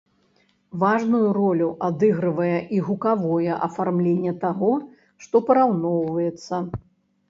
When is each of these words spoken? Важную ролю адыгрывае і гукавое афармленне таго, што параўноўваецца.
Важную 0.83 1.27
ролю 1.37 1.67
адыгрывае 1.89 2.57
і 2.77 2.81
гукавое 2.89 3.53
афармленне 3.69 4.37
таго, 4.49 4.75
што 5.25 5.35
параўноўваецца. 5.49 6.67